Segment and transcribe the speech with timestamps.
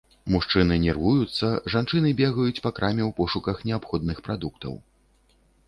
[0.35, 4.73] Мужчыны нервуюцца, жанчыны бегаюць па краме ў пошуках неабходных прадуктаў.